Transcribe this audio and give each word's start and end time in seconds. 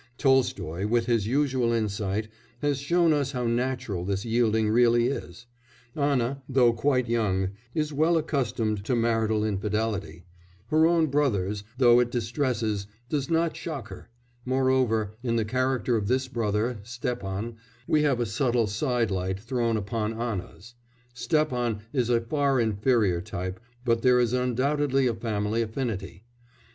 Tolstoy, 0.17 0.87
with 0.87 1.05
his 1.05 1.27
usual 1.27 1.71
insight, 1.71 2.27
has 2.63 2.79
shown 2.79 3.13
us 3.13 3.33
how 3.33 3.45
natural 3.45 4.03
this 4.03 4.25
yielding 4.25 4.67
really 4.67 5.05
is. 5.09 5.45
Anna, 5.95 6.41
though 6.49 6.73
quite 6.73 7.07
young, 7.07 7.51
is 7.75 7.93
well 7.93 8.17
accustomed 8.17 8.83
to 8.85 8.95
marital 8.95 9.45
infidelity; 9.45 10.25
her 10.69 10.87
own 10.87 11.05
brother's, 11.05 11.63
though 11.77 11.99
it 11.99 12.09
distresses, 12.09 12.87
does 13.09 13.29
not 13.29 13.55
shock 13.55 13.89
her; 13.89 14.09
moreover, 14.43 15.13
in 15.21 15.35
the 15.35 15.45
character 15.45 15.95
of 15.97 16.07
this 16.07 16.27
brother, 16.27 16.79
Stepan, 16.81 17.57
we 17.87 18.01
have 18.01 18.19
a 18.19 18.25
subtle 18.25 18.65
side 18.65 19.11
light 19.11 19.39
thrown 19.39 19.77
upon 19.77 20.19
Anna's; 20.19 20.73
Stepan 21.13 21.81
is 21.93 22.09
a 22.09 22.21
far 22.21 22.59
inferior 22.59 23.21
type, 23.21 23.59
but 23.85 24.01
there 24.01 24.19
is 24.19 24.33
undoubtedly 24.33 25.05
a 25.05 25.13
family 25.13 25.61
affinity. 25.61 26.23